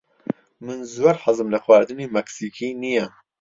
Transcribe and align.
من 0.65 0.79
زۆر 0.95 1.15
حەزم 1.23 1.47
لە 1.53 1.59
خواردنی 1.63 2.11
مەکسیکی 2.15 2.69
نییە. 2.81 3.05